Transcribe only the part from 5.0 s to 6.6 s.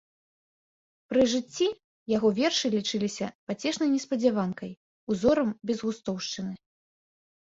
узорам безгустоўшчыны.